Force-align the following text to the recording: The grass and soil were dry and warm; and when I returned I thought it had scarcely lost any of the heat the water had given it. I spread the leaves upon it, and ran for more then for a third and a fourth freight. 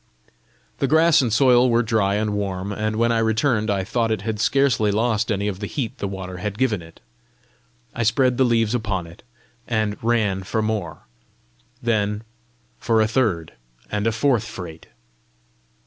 The 0.79 0.87
grass 0.87 1.21
and 1.21 1.31
soil 1.31 1.69
were 1.69 1.83
dry 1.83 2.15
and 2.15 2.33
warm; 2.33 2.71
and 2.71 2.95
when 2.95 3.11
I 3.11 3.19
returned 3.19 3.69
I 3.69 3.83
thought 3.83 4.09
it 4.09 4.23
had 4.23 4.39
scarcely 4.39 4.89
lost 4.89 5.31
any 5.31 5.47
of 5.47 5.59
the 5.59 5.67
heat 5.67 5.99
the 5.99 6.07
water 6.07 6.37
had 6.37 6.57
given 6.57 6.81
it. 6.81 6.99
I 7.93 8.01
spread 8.01 8.37
the 8.39 8.43
leaves 8.43 8.73
upon 8.73 9.05
it, 9.05 9.21
and 9.67 10.03
ran 10.03 10.41
for 10.41 10.63
more 10.63 11.01
then 11.83 12.23
for 12.79 12.99
a 12.99 13.07
third 13.07 13.53
and 13.91 14.07
a 14.07 14.11
fourth 14.11 14.45
freight. 14.45 14.87